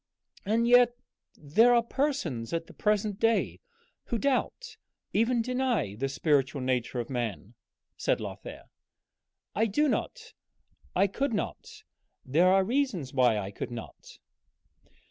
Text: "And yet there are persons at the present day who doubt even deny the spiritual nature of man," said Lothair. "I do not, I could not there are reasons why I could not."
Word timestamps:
"And 0.47 0.67
yet 0.67 0.95
there 1.37 1.75
are 1.75 1.83
persons 1.83 2.53
at 2.53 2.65
the 2.65 2.73
present 2.73 3.19
day 3.19 3.59
who 4.05 4.17
doubt 4.17 4.75
even 5.13 5.43
deny 5.43 5.93
the 5.93 6.09
spiritual 6.09 6.59
nature 6.59 6.99
of 6.99 7.07
man," 7.07 7.53
said 7.97 8.19
Lothair. 8.19 8.63
"I 9.53 9.67
do 9.67 9.87
not, 9.87 10.33
I 10.95 11.05
could 11.05 11.35
not 11.35 11.83
there 12.25 12.47
are 12.47 12.63
reasons 12.63 13.13
why 13.13 13.37
I 13.37 13.51
could 13.51 13.69
not." 13.69 14.17